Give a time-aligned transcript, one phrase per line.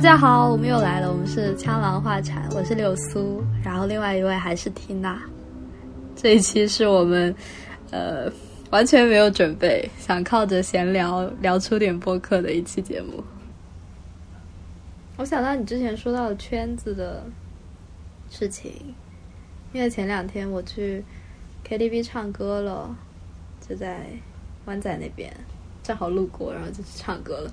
[0.00, 5.20] 大家好，我们又来了，我们是枪狼画禅，我是柳苏，然后另外一位还是缇娜。
[6.16, 7.34] 这一期是我们
[7.90, 8.32] 呃
[8.70, 13.22] 完全没有准备，想靠着闲聊聊出点播客的一期节目。
[15.18, 17.22] 我想到你之前说到的圈子的
[18.30, 18.72] 事情，
[19.74, 21.04] 因为前两天我去
[21.68, 22.96] KTV 唱歌了，
[23.68, 24.06] 就在
[24.64, 25.30] 湾仔那边，
[25.82, 27.52] 正好路过，然后就去唱歌了。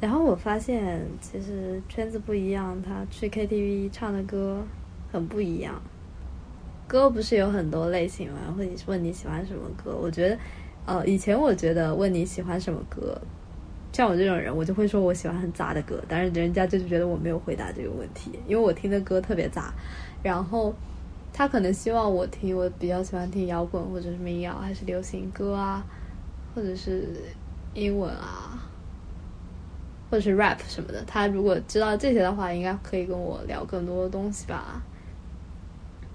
[0.00, 4.62] 然后我发现，其实圈子不一样，他去 KTV 唱的歌
[5.10, 5.82] 很不一样。
[6.86, 8.38] 歌不是有很多类型吗？
[8.56, 9.98] 会问你喜欢什么歌？
[10.00, 10.38] 我觉得，
[10.86, 13.20] 呃，以前我觉得问你喜欢什么歌，
[13.92, 19.74] 像我这种人，我就会说我喜欢很杂的歌，但是人家就是觉得我没有回答这个问题，因为我听的歌特别杂。
[20.22, 20.72] 然后
[21.32, 25.84] 他可能希望我听，我比较喜欢听摇滚或者是民谣，还是流行歌啊，
[26.54, 27.08] 或者是
[27.74, 28.67] 英文啊。
[30.10, 34.82] 或者是 rap 什么的，他如果知道这些的话，应该可以跟我聊更多的东西吧。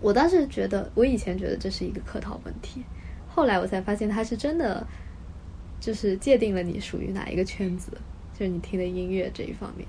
[0.02, 2.84] 我当时觉得，我以前觉得这是一个客套问题，
[3.30, 4.86] 后来我才发现他是真的，
[5.80, 7.92] 就是界定了你属于哪一个圈子，
[8.34, 9.88] 就是你听的音乐这一方面。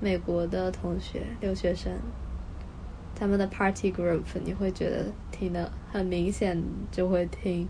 [0.00, 1.92] 美国的同学、留学生，
[3.14, 6.60] 他们的 party group，你会觉得听的很明显，
[6.90, 7.68] 就会听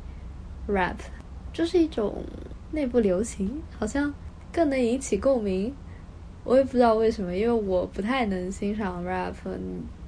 [0.69, 0.97] rap，
[1.53, 2.25] 就是一种
[2.71, 4.15] 内部流行，好像。
[4.53, 5.73] 更能引起共鸣，
[6.45, 9.35] 我也不知道为什么，因为我不太能欣赏 rap，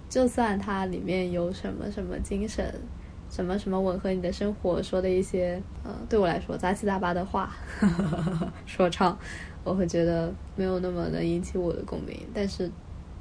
[0.09, 2.75] 就算它里面有什么什么精神，
[3.31, 7.55] 什么什么吻合你的生活说的一些，呃，对我来说杂七杂八的话，
[8.67, 9.17] 说唱，
[9.63, 12.19] 我会觉得没有那么能引起我的共鸣。
[12.35, 12.71] 但是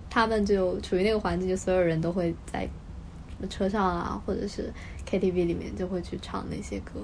[0.09, 2.67] 他们就处于那个环境，就所有人都会在
[3.47, 4.73] 车上啊，或者是
[5.07, 6.99] KTV 里面就会去唱那些歌，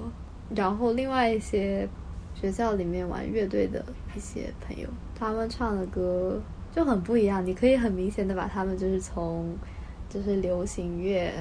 [0.54, 1.88] 然后另外一些。
[2.34, 3.84] 学校里面玩乐队的
[4.16, 6.40] 一些朋友，他们唱的歌
[6.72, 7.44] 就很不一样。
[7.44, 9.56] 你可以很明显的把他们就是从
[10.08, 11.32] 就是流行乐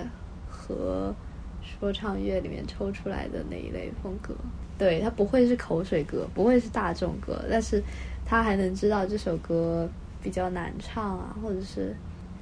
[0.50, 1.14] 和
[1.62, 4.34] 说唱乐里面抽出来的那一类风格。
[4.78, 7.81] 对他不会是口水歌，不会是大众歌，但是
[8.25, 9.90] 他还能知道这首歌
[10.22, 11.96] 比较难唱啊，或者是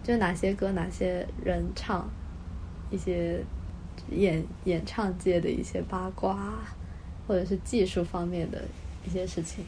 [0.04, 2.10] 就哪些歌哪些人唱，
[2.90, 3.42] 一些
[4.12, 6.54] 演演唱界的一些八卦。
[7.28, 8.62] 或者是技术方面的
[9.06, 9.64] 一些事情，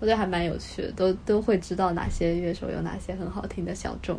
[0.00, 4.18] 我觉得还蛮有趣的，都都会知道哪些乐手有哪些很好听的小众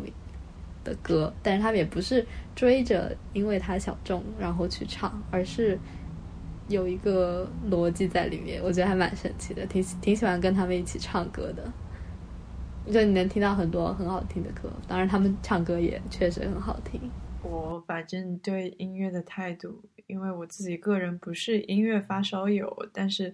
[0.84, 5.78] 的歌，但是他们也不是追着因为他小众然后去唱，而是
[6.68, 11.64] 有一个逻辑在里面，我觉得还蛮神奇的，挺挺喜欢跟他们一起唱歌的，
[12.92, 17.00] 就你能听到很多很好听的歌，当然他们唱歌也确实很好听。
[17.42, 19.82] 我反正对音乐的态度。
[20.06, 23.32] 因为我自己个人不是音乐发烧友，但是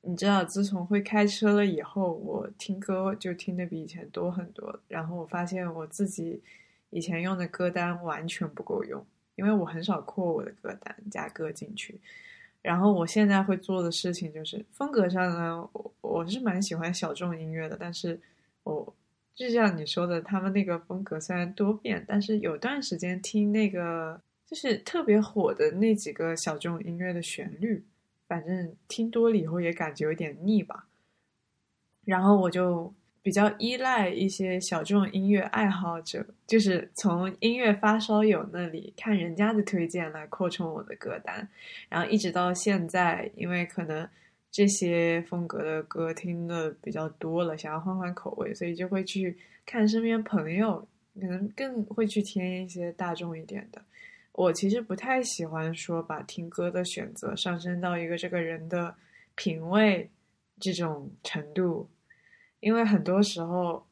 [0.00, 4.80] 你知道，自从会开车了以后，我听歌就听的比以前多很多。
[4.88, 6.40] 然后我发现我自己
[6.88, 9.04] 以前用的歌单完全不够用，
[9.36, 12.00] 因为我很少扩我的歌单加歌进去。
[12.62, 18.18] 然后我现在会做的事情就是风格上呢，我我是蛮喜欢小众音乐的，但是
[18.62, 18.94] 我
[19.38, 24.20] 就像你说的，他们那个风格虽然多变，但是有段时间听那个。
[24.48, 27.84] 就是特别火的那几个小众音乐的旋律，
[28.26, 30.86] 反正听多了以后也感觉有点腻吧。
[32.06, 32.90] 然后我就
[33.20, 41.46] 比较依赖一些小众音乐爱好者，就是从音乐发烧友那里看人家的推荐来扩充我的歌单。
[41.90, 44.08] 然后一直到现在，因为可能
[44.50, 49.36] 这些风格的歌听的比较多了，想要换换口味，所以就会去
[49.66, 50.86] 看身边朋友，
[51.20, 53.82] 可能更会去听一些大众一点的。
[54.32, 58.94] 我其实不太喜欢说把听歌的选择上升到一个这个人的
[59.34, 60.08] 品味
[60.60, 61.88] 这种程度，
[62.60, 63.84] 因为很多时候，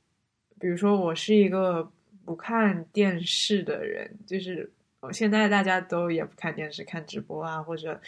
[0.58, 1.90] 比如说我是一个
[2.24, 4.70] 不看电视的人，就是
[5.12, 8.00] 现在大家都也不看电视、看直播啊，或者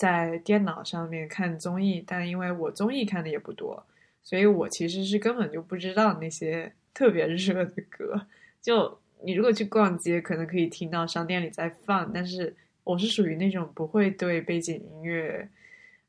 [0.00, 3.84] 在电脑上面看综艺，但因为我综艺看的也不多，
[4.22, 8.26] 所以我其实是根本就不知道那些特别热的歌，
[8.62, 8.98] 就。
[9.22, 15.46] 你如果去逛街，可能可以听到商店里在放，但是我是属于那种不会对背景音乐，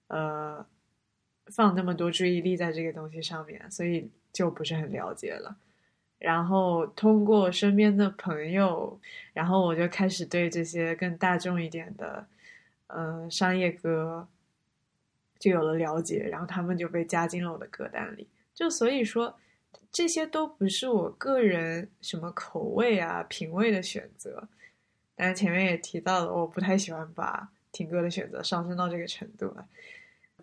[0.07, 0.65] 呃，
[1.47, 5.57] 放那么多注意力在这个东西上面，所以就不是很了解了。
[6.19, 8.97] 然后通过身边的朋友，
[9.33, 12.25] 然后我就开始对这些更大众一点的，
[12.93, 14.27] 呃，商业歌
[15.39, 18.27] 就有了了解，然后他们就被加进了我的歌单里。
[18.53, 19.37] 就所以说。
[19.89, 24.47] 这些都不是我个人什么口味啊、品味的选择，
[25.15, 29.67] 但是前面也提到了，我不太喜欢把听歌的选择上升到这个程度了。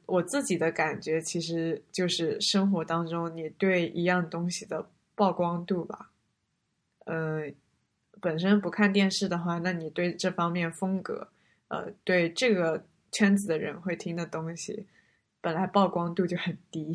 [0.04, 6.10] 我自己的感觉其实就是生活当中，你对一样东西的曝光度吧。
[7.06, 7.50] 呃，
[8.20, 11.28] 本身不看电视的话，那你对这方面风格，
[11.68, 14.86] 呃，对这个圈子的人会听的东西，
[15.40, 16.94] 本来曝光度就很低，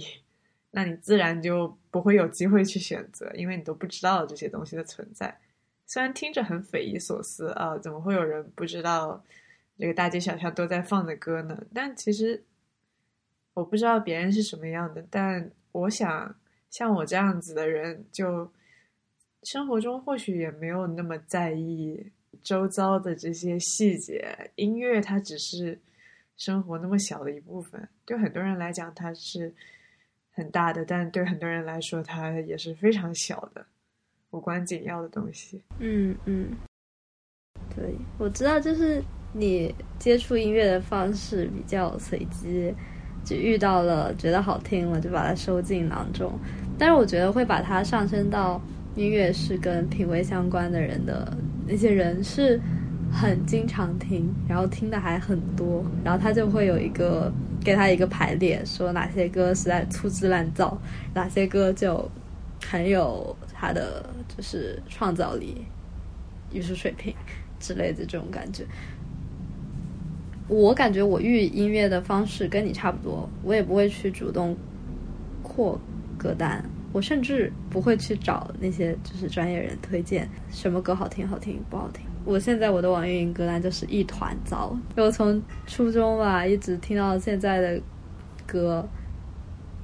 [0.71, 5.39] 那你自然就不会有机会去选择，因为你都不知道这些东西的存在。
[5.85, 9.23] 虽然听着很匪夷所思啊，怎么会有人不知道
[9.77, 11.63] 这个大街小巷都在放的歌呢？
[11.73, 12.43] 但其实
[13.53, 16.35] 我不知道别人是什么样的，但我想
[16.69, 18.51] 像我这样子的人，就
[19.43, 22.11] 生活中或许也没有那么在意
[22.41, 24.51] 周遭的这些细节。
[24.55, 25.79] 音乐它只是
[26.37, 29.53] 生活那么小的一部分，对很多人来讲它是
[30.31, 33.65] 很大的，但对很多人来说它也是非常小的。
[34.31, 35.61] 无关紧要的东西。
[35.77, 36.49] 嗯嗯，
[37.75, 38.99] 对，我知道，就是
[39.31, 42.73] 你接触音乐的方式比较随机，
[43.23, 46.33] 就遇到了觉得好听了，就把它收进囊中。
[46.79, 48.59] 但是我觉得会把它上升到
[48.95, 51.31] 音乐是跟品味相关的人的
[51.67, 52.59] 那些人是
[53.11, 57.31] 很经常听，然后听的还很多，然后他就会有一个
[57.63, 60.77] 给他一个排列，说哪些歌实在粗制滥造，
[61.13, 62.09] 哪些歌就
[62.65, 64.03] 很有他的。
[64.35, 65.63] 就是创造力、
[66.51, 67.13] 艺术水平
[67.59, 68.65] 之类的这种感觉。
[70.47, 74.57] 我感觉我遇音乐的方式跟你差不多，我也不会去主动
[75.43, 75.79] 扩
[76.17, 82.05] 歌单，我甚至不会去找那些就是专业人推荐什么歌好听、好听不好听。
[82.23, 87.81] 我现在我的网易云歌单就是一团糟，我从初中吧一直听到现在的
[88.45, 88.87] 歌。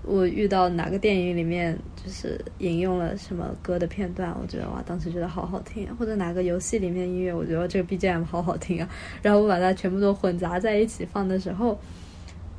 [0.01, 8.89] 我遇到哪个电影里面就是引用了什么歌的片段，我觉得哇，当时觉得好好听；或者哪个游戏里面音乐，我觉得这个 BGM 好好听啊。
[9.21, 11.77] 然后我把它全部都混杂在一起放的时候，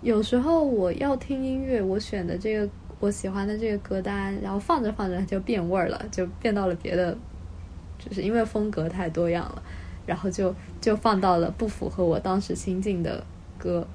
[0.02, 2.68] 有时候我要听音乐，我选的这个
[3.00, 7.16] 我喜欢的这个歌单，然后放着放着就变味儿了，就变到了别的，
[7.98, 9.62] 就是因为风格太多样了，
[10.06, 13.24] 然后就就放到了不符合我当时心境的
[13.58, 13.86] 歌。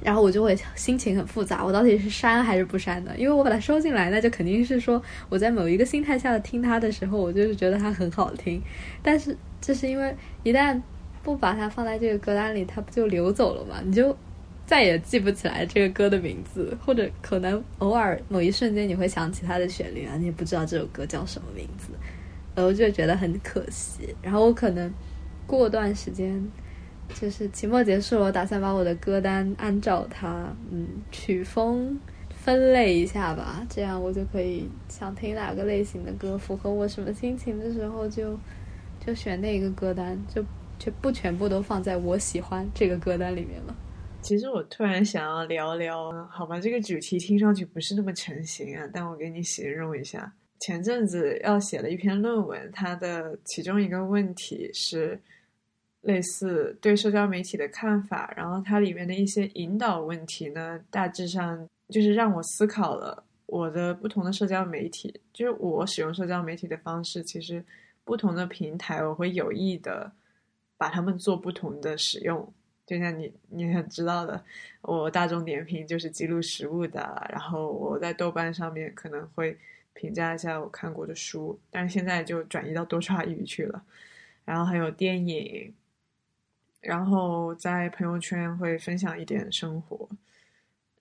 [0.00, 3.10] 然后我就会心情很复杂，我到底是删还是不删呢？
[3.18, 8.62] 因为我把它收进来，那就肯定是说我在某一个心态下的听它的时候，我就是觉得它很好听。
[9.02, 10.14] 但是这是因为
[10.44, 10.80] 一旦
[11.24, 13.80] 不把它放在这个歌单里，它不就流走了吗？
[13.84, 14.16] 你就
[14.68, 21.88] 再也记不起来这个歌的名字，或者可能偶尔某一瞬间你会想起它的旋律啊，你也不知道这首歌叫什么名字，
[22.54, 24.14] 呃，我就觉得很可惜。
[24.22, 24.92] 然后我可能
[25.46, 26.40] 过段时间。
[27.14, 31.98] 就是期末结束，我打算把我的歌单按照它，嗯，曲风
[32.28, 38.38] 分类一下吧，这样我就可以想听哪个类型的歌，符合我什么心情的时候，就
[39.00, 40.44] 就选那个歌单，就
[40.78, 43.74] 就不全部都放在我喜欢这个歌单里面了。
[44.22, 55.20] 其实我突然想要聊聊，好吧，这个主题听上去不是那么成型啊，但我给你形容一下，前阵子要写了一篇论文，它的其中一个问题是。
[56.02, 67.62] 类似对社交媒体的看法，然后它里面的一些引导问题呢，大致上就是让我思考了我的不同的社交媒体，就是我使用社交媒体的方式，其实
[68.04, 70.10] 不同的平台我会有意的
[70.78, 72.54] 把它们做不同的使用。
[72.88, 74.42] 就像你你很知道的，
[74.80, 79.54] 我大众点评就是记录食物的，然后我在豆瓣上面可能会
[79.92, 83.84] 评价一下我看过的书，但是现在就转移到多刷语去了，
[84.46, 85.74] 然后还有电影。
[86.80, 90.08] 然后在朋友圈会分享一点生活，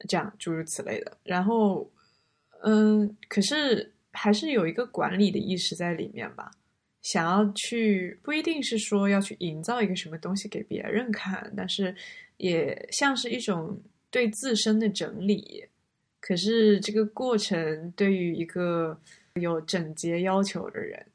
[0.10, 1.15] 这样诸如此类的。
[1.24, 1.88] 然后，
[2.63, 6.51] 嗯，可是还是有一个管理的意识在里面吧。
[7.12, 11.96] 想要去，不一定是说要去营造一个什么东西给别人看，但是
[12.36, 15.64] 也像是一种对自身的整理。
[16.20, 19.00] 可是这个过程对于一个
[19.36, 21.06] 有整洁要求的人，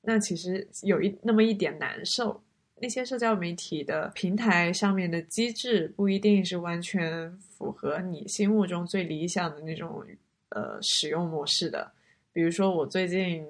[0.00, 2.42] 那其实有一那么一点难受。
[2.80, 10.04] 那些社交媒体的平台上面的机制不一定是完全符合你心目中最理想的那种
[10.48, 11.92] 呃使用模式的。
[12.32, 13.46] 比如说，我最近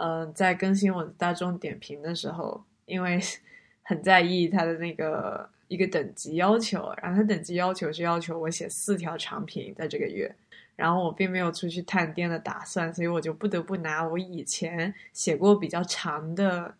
[0.00, 3.20] 嗯在更新我的大众点评的时候，因为
[3.82, 10.34] 很在意它的那个一个等级要求，然后它等级要求是要求我写四条长评在这个月，
[10.76, 16.74] 然后我并没有出去探店的打算，所以我就不得不拿我以前写过比较长的。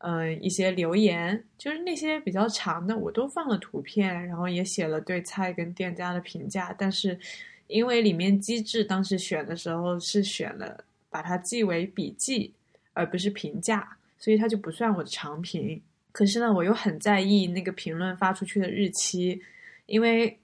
[0.00, 6.72] 嗯，一些留言就是那些比较长的，我都放了图片，然后也写了对菜跟店家的评价。
[6.78, 7.18] 但是
[7.66, 12.52] 因为里面机制当时选的时候是选了把它记为笔记，
[12.92, 15.80] 而不是评价，所以它就不算我的长评。
[16.12, 19.40] 可是呢，我又很在意那个评论发出去的日期，
[19.86, 20.38] 因为，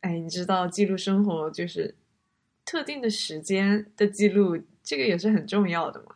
[0.00, 1.94] 哎，你知道记录生活就是
[2.64, 6.14] 特定的时间的记录，这个也是很重要的嘛。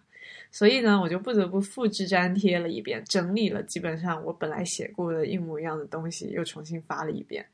[0.51, 7.47] 所以呢，我就不得不复制粘贴了一遍，整理了基本上我本来写过的一模一样的东西，又重新发了一遍，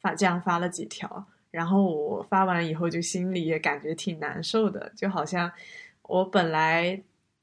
[0.00, 1.26] 发这样发了几条。
[1.50, 5.50] 然后我发完以后，就心里也感觉挺难受的，就好像
[6.02, 7.00] 我本来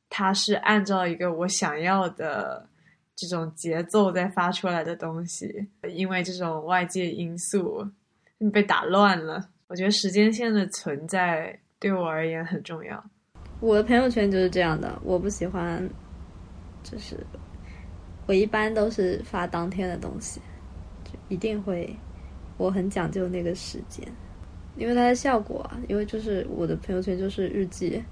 [0.10, 2.68] 它是按照一个我想要的
[3.16, 7.88] 这种节奏在发出来的东西，因为这种外界因素
[8.52, 9.50] 被打乱了。
[9.68, 13.04] 我觉得时间线的存在对我而言很重要。
[13.60, 15.90] 我的朋友圈就是这样的，我不喜欢，
[16.84, 17.18] 就是
[18.28, 20.40] 我一般都是发当天的东西，
[21.06, 21.96] 就一定会，
[22.58, 24.08] 我很讲究那个时间，
[24.76, 28.04] 因为它的效果啊，因为就是我的朋友圈就是日记，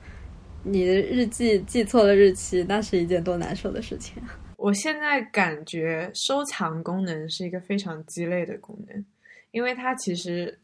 [0.63, 4.21] 你的日记记错了日期，那是一件多难受的事情。
[4.57, 9.05] 我现在感觉收藏功能是一个非常鸡肋的功能，
[9.51, 10.59] 因为它其实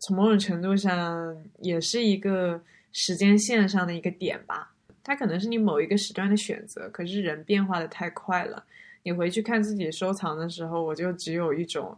[0.00, 2.62] 从某种程度上也是一个。
[2.94, 4.70] 时间线上的一个点吧，
[5.02, 6.90] 它可能是你某一个时段的选择。
[6.90, 8.62] 可是人变化的太快了，
[9.02, 11.96] 你回去看自己收藏的时候，我就只有一种，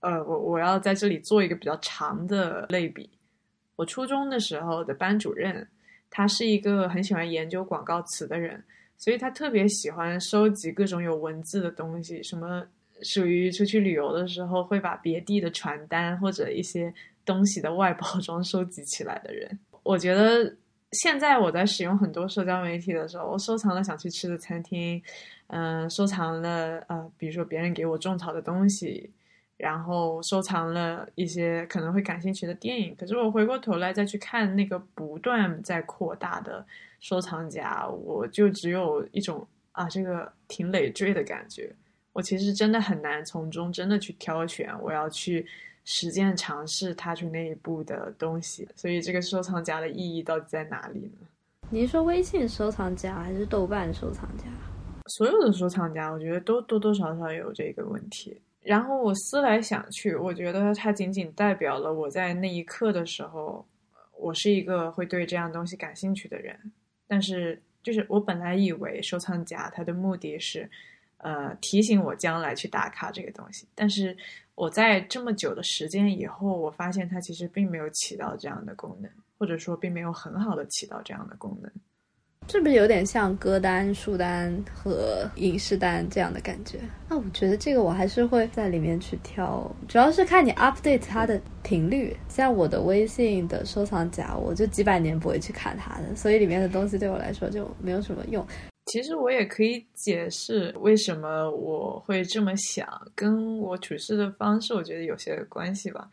[0.00, 3.10] 呃，我我要在这里做一个比较长的类比。
[3.76, 5.66] 我初中的时候的班主任，
[6.10, 8.62] 他是一个很喜欢研究广告词的人，
[8.96, 12.66] 所以他特别喜欢收集各种有文字的东西，什么
[13.02, 16.92] 属于出去旅游的时候会把别地的传单或者一些
[17.24, 19.58] 东西的外包装收集起来的人。
[19.84, 20.56] 我觉得
[20.92, 25.00] 现在我在使用很多社交媒体的时候，我收藏了想去吃的餐厅，
[25.46, 29.08] 嗯，收藏了呃，比如说别人给我种草的东西，
[29.58, 32.96] 然后收藏了一些可能会感兴趣的电影。
[32.96, 36.64] 可是我回过头来再去看那个不断在扩大的
[36.98, 41.70] 收藏夹，我就只有一种啊，这个挺累赘的感觉。
[42.14, 45.46] 我其实真的很难从中真的去挑选我要去。
[45.90, 51.26] 实践尝试踏出那一步的东西，所以这个收藏夹的意义到底在哪里呢？
[51.70, 54.44] 你是说微信收藏夹还是豆瓣收藏夹？
[55.06, 58.38] 所有的收藏夹，我觉得都多多少少有这个问题。
[58.62, 63.66] 然后我思来想去，我觉得它仅仅代表了我在那一刻的时候，
[64.16, 66.58] 我是一个会对这样东西感兴趣的人。
[67.06, 70.68] 但是，就是我本来以为收藏夹它的目的是，
[71.18, 74.16] 呃，提醒我将来去打卡这个东西，但是。
[74.58, 81.70] 我在这么久的时间以后，我发现它其实并没有起到这样的功能，或者说并没有很好的起到这样的功能，
[82.50, 86.78] 是不是有点像歌单、书单和影视单这样的感觉？
[87.08, 92.16] 那我觉得这个我还是会在里面去挑，主要是看你 update 它的频率。
[92.26, 98.44] 像我的微信的收藏夹，我就几百年不会去看它的，所以里面的东西对我来说就没有什么用。
[98.86, 106.08] 其实我也可以解释为什么我会这么想，跟我处事的方式我觉得有些关系吧。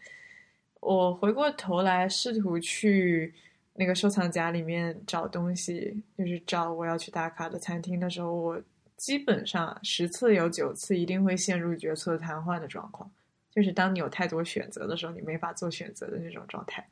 [0.82, 3.34] 我回过头来试图去
[3.75, 8.62] 那个收藏夹里面找东西，就是找我要去打卡的餐厅的时候，我
[8.98, 13.12] 基本上十次有九次一定会陷入决策瘫痪的状况，
[13.51, 16.88] 就是当你有太多选择的时候，你没法做选择的那种状态。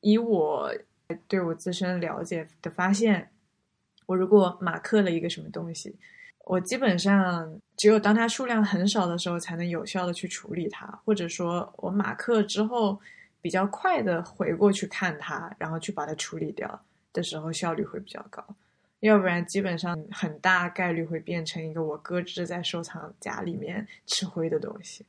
[0.00, 0.74] 以我
[1.28, 3.28] 对我自身了解的发现。
[4.06, 5.94] 我如果马克了一个什么东西，
[6.44, 13.00] 我基本上只有当它数量很少的时候，才能有效的去处理它，或者说我马克之后
[13.42, 16.80] 比较快的回过去看它，然后去把它处理掉
[17.12, 18.42] 的时候，效率会比较高。
[19.00, 25.04] 要不然，基本上很大概率会变成一个我搁置在收藏夹里面吃灰的东西。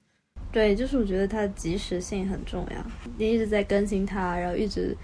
[0.51, 2.85] 对，就是我觉得它的及时性很重要，
[3.17, 4.97] 你一直在更新它，然后一直。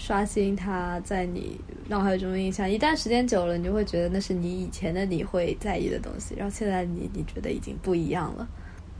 [0.00, 8.48] 刷新它在你脑海中的印象，一旦时间久了，你就会觉得那是你以前的你会在意的东西，然后现在你你觉得已经不一样了，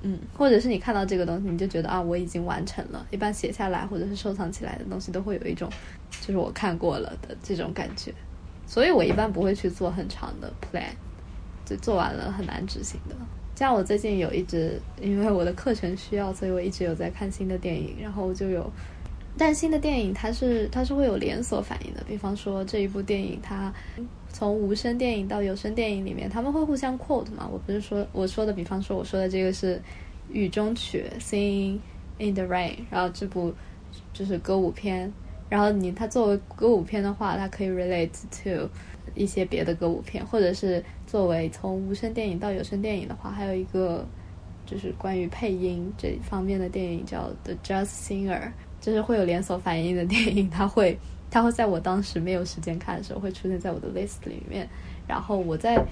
[0.02, 3.06] 嗯，或者是你看到这个东西，你就觉得啊，我已经完成了。
[3.10, 5.68] 一般写下来或者是收藏起来的东西，都会有一种
[6.20, 8.14] 就是我看过了的这种感觉，
[8.66, 10.90] 所以我一般不会去做很长的 plan，
[11.64, 13.16] 就做完了很难执行的。
[13.56, 18.70] 像我最近有一直因为我的课程需要，所以我一直有在看新的电影，然后就有。
[19.36, 23.72] 但新的电影它是它是会有连锁反应的，比方说这一部电影它
[24.32, 27.48] 从无声电影到有声电影里面，他们会互相 quote 嘛？
[27.50, 29.80] 我不是说我说的，比方说我说的这个是
[30.30, 31.78] 雨中曲 （Sing
[32.18, 33.52] in the Rain），然后这部
[34.12, 35.12] 就是歌舞片，
[35.48, 38.10] 然后你它作为歌舞片的话，它可以 relate
[38.42, 38.68] to
[39.14, 44.06] 一些别的歌舞片，或者是作为从无声电影到有声电影的话，还有一个
[44.66, 48.52] 就是关于配音这方面的电影叫 The Jazz Singer。
[48.80, 50.96] 就是会有连锁反应的电影，它会，
[51.30, 54.68] 它会在我当时没有时间看的时候，会出现在我的 list 里面。
[55.06, 55.82] 然后我在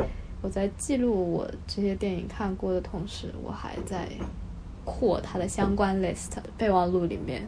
[0.42, 4.08] 我在记录我这些电影看过的同时，我还在
[4.84, 7.46] 扩它的相关 list 备忘录里面。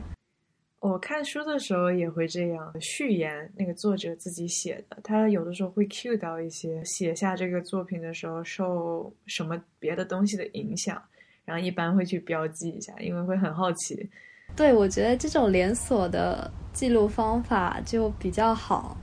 [0.80, 11.02] 我看书的时候也会这样，序言那个作者自己写的，他有的时候会 cue 到一些写下这个作品的时候受什么别的东西的影响，
[11.44, 14.08] 然后一般会去标记一下，因为会很好奇。
[14.56, 18.96] 对，我觉得这种连锁的记录方法就比较好，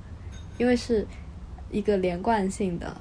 [0.57, 1.05] 因为是
[1.71, 2.95] 一个连贯性的、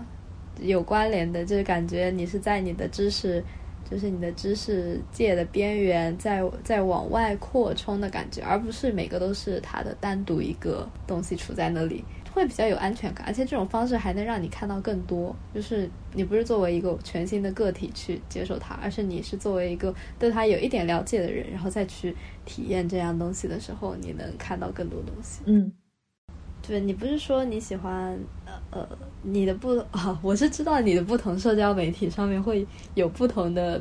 [0.61, 3.45] 有关联的，就是感觉你是在你的知识。
[3.91, 12.03] 就是你的知识界的边缘在在往外扩充的感觉，而不是每个都是它的单独一个东西处在那里，
[12.35, 13.25] 会比较有安全感。
[13.27, 22.15] 而且这种方式还能让你看到更多，就是你不是作为一个全新的个体去接受它，而是你是作为一个对它有一点了解的人，然后再去
[22.45, 25.41] 体验这样东西的时候，你能看到更多东西。
[25.47, 25.73] 嗯。
[26.67, 28.19] 对你不是说你喜欢
[28.71, 28.89] 呃
[29.21, 30.19] 你的不 啊？
[30.23, 33.79] 我是知道你的不同社交媒体上面会有不同的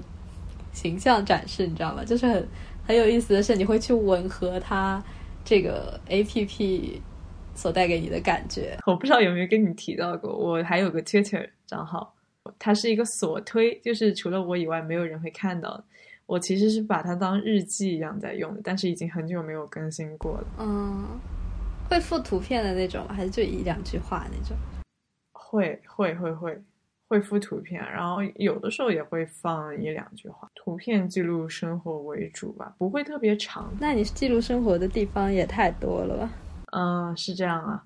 [0.74, 2.03] 形象展示，你知道吗？
[2.03, 2.48] 就是很
[2.86, 5.01] 很有意思的是，你会去吻合它
[5.45, 7.01] 这个 A P P
[7.55, 8.77] 所带给你的感觉。
[8.86, 12.13] 我不知道有没有跟你提到过，我还有个 Twitter 账号，
[12.57, 15.83] 它是一个锁推，就是除了我以外没有人会看到。
[16.25, 20.48] 我其实是把它当日记一样在用的，但是已经很久没有更新过了。
[20.57, 21.05] 嗯。
[21.89, 24.55] 会附图片的那种，还是就一两句话那种？
[25.33, 26.62] 会会会会
[27.10, 30.50] 会附图片，然后有的时候也会放一两句话。
[30.55, 33.72] 图片记录生活为主吧，不会特别长。
[33.79, 36.31] 那你记录生活的地方也太多了吧？
[36.75, 37.84] 嗯，是这样啊。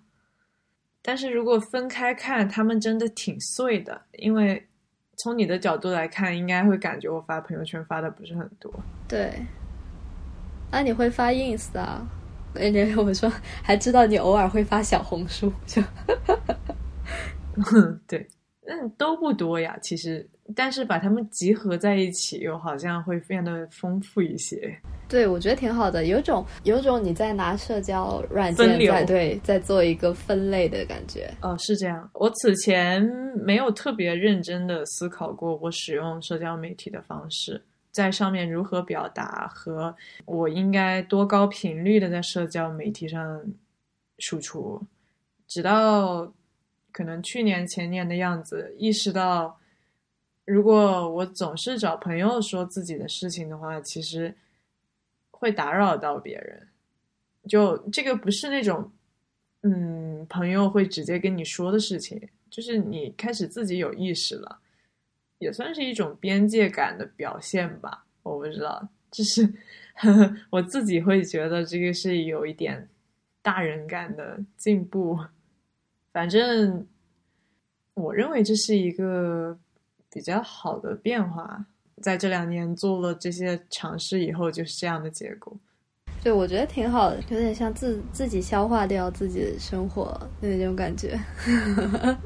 [1.01, 4.67] 但是如果分开看，他们真的挺碎的，因为
[5.17, 8.73] 从你的角度来看，应该会感觉我发朋友圈发的不是很多。
[9.07, 9.45] 对。
[10.69, 12.05] 那你会发 ins 啊？
[12.53, 13.31] 人家我说，
[13.63, 15.81] 还知道你偶尔会发小红书，就，
[18.07, 18.27] 对，
[18.67, 24.77] 嗯，都不多呀，其实，但是把它们集合在一起，又好像会变得丰富一些。
[25.07, 31.29] 对，我觉得挺好的，有种有种你在拿社交软件在对，在做一个分类的感觉。
[31.41, 32.09] 哦，是这样。
[32.13, 33.01] 我此前
[33.35, 37.61] 没有特别认真的思考过我使用社交媒体的方式。
[37.89, 43.41] 在上面如何表达和我应该多高频率的在社交媒体上
[44.19, 44.79] 输出，
[45.47, 46.31] 直到
[46.91, 49.57] 可能去年前年的样子，意识到
[50.47, 54.33] 如果我总是找朋友说自己的事情的话，其实
[55.29, 56.67] 会打扰到别人。
[57.49, 58.89] 就这个不是那种
[59.63, 64.59] 嗯朋友会直接跟你说的事情，就是你开始自己有意识了。
[65.39, 69.45] 也算是一种边界感的表现吧，我不知道，就是
[69.95, 72.87] 呵 呵我自己会觉得这个是有一点
[73.41, 75.19] 大人感的进步。
[76.13, 76.87] 反正
[77.95, 79.59] 我认为这是一个
[80.11, 81.65] 比较好的变化，
[82.01, 85.55] 在这两年做了这些尝试以后，就是这样的结果。
[86.23, 91.17] 对，我觉得挺好的，有点像自自己消化掉自己的生活那种感觉。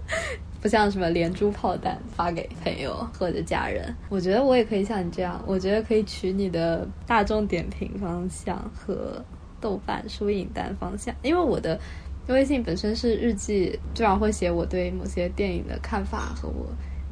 [0.61, 9.25] 不像什么连珠炮弹发给朋友或者家人，我觉得我也可以像你这样，我觉得可以取你的大众点评方向和
[9.59, 11.79] 豆瓣书影单方向，因为我的
[12.27, 16.67] 微信本身是日记，经常会写我对某些电影的看法和我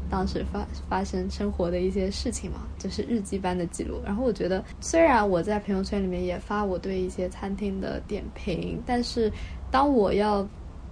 [0.10, 4.02] 当时发发生生活的一些事情嘛，就是日记般的记录。
[4.04, 9.32] 然后我觉得，虽然我在朋友圈里面也发我对一些餐厅的点评，但是
[9.70, 10.48] 当我要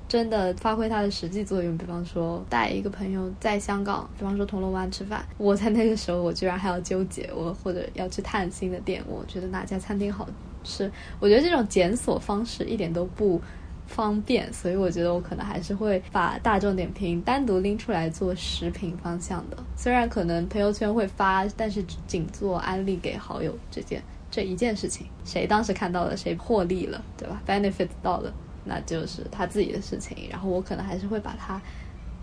[0.07, 10.27] 真的发挥它的实际作用，比方说带一个朋友在香港，比方说铜锣湾吃饭，我在那个时候我居然还要纠结，我或者要去探新的店，我觉得哪家餐厅好
[10.63, 13.41] 吃，我觉得这种检索方式一点都不
[13.87, 28.33] 方便，所以我觉得我可能还是会把大众点评单独拎出来做食品方向的，虽然可能朋友圈会发，但是仅做安利给好友这件这一件事情，谁当时看到了谁获利了，对吧？benefit 到了。
[28.69, 31.57] 那就是他自己的事情，然后我可能还是会把它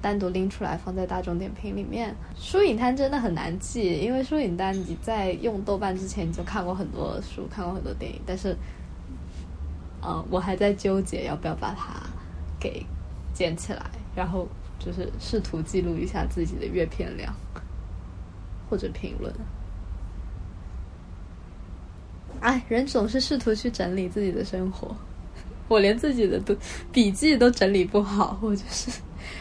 [0.03, 2.14] 单独拎出来放在大众点评里面。
[2.37, 8.55] 书影单真的很难记，因为书影单你在用豆瓣之前你就看过很多书，看过很多电影，但是，
[10.07, 11.95] 嗯，我还在纠结要不要把它
[12.61, 12.85] 给
[13.33, 14.47] 捡起来，然后
[14.79, 17.35] 就是试图记录一下自己的阅片量
[18.69, 19.33] 或者评论。
[22.40, 24.95] 哎，人总是试图去整理自己的生活。
[25.69, 26.55] 我连自己的都
[26.93, 29.01] 笔记都整理不好，我就是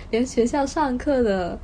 [0.09, 1.59] 连学校上课的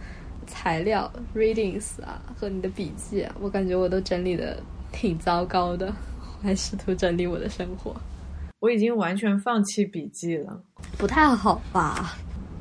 [0.45, 5.87] 材料 readings 啊和你的笔记啊，我感觉我都整理的挺糟糕的。
[6.41, 7.95] 我还试图整理我的生活，
[8.59, 10.61] 我已经完全放弃笔记了，
[10.97, 12.17] 不太好吧？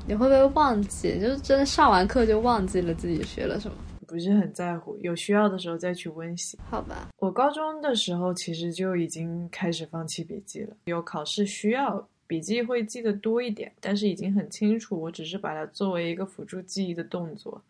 [0.07, 1.21] 你会不会忘记？
[1.21, 3.77] 就是真的上完课就忘记了自己学了什么？
[4.07, 6.59] 不是很在乎，有需要的时候再去温习。
[6.71, 17.63] 好吧，我高中的时候其实就已经开始放弃笔记了，有考试需要笔记会记得多一点，但是已经很清楚，我只是把它作为一个辅助记忆的动作。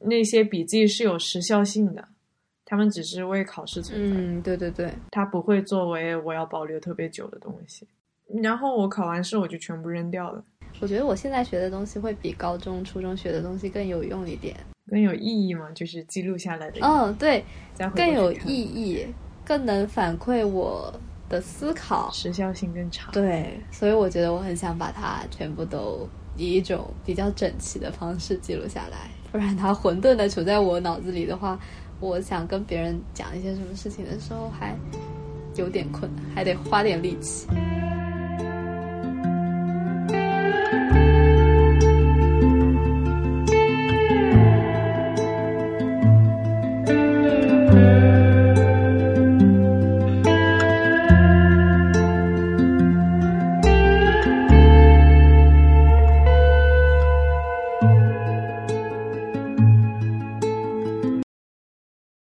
[0.00, 2.06] 那些笔记是有时效性的，
[2.70, 7.84] 他们只是为考试存在，嗯，对对对，它不会作为我要保留特别久的东西。
[8.40, 10.40] 然后我考完试我就全部扔掉了，
[10.80, 14.54] 我觉得我现在学的东西会比高中、初中学的东西更有用一点。
[14.88, 17.44] 更有意义嘛，就是记录下来的，嗯，对，
[17.96, 19.04] 更有意义，
[19.44, 20.94] 更能反馈我
[21.28, 22.08] 的思考。
[22.12, 23.12] 时效性更长。
[23.12, 31.58] 对，所以我觉得我很想把它全部都以一种比较整齐的方式记录下来，不然它混沌的处在我脑子里的话，
[32.00, 34.74] 我想跟别人讲一些什么事情的时候还
[35.56, 37.46] 有点困难，还得花点力气。